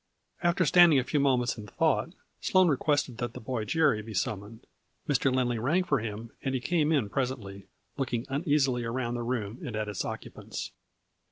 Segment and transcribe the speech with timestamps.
[0.41, 4.39] After standing a few moments in thought, Sloane requested that the boy Jerry be sum
[4.39, 4.59] moned.
[5.07, 5.31] Mr.
[5.31, 9.75] Lindley rang for him and he came in presently, looking uneasily around the room and
[9.75, 10.71] at its occupants.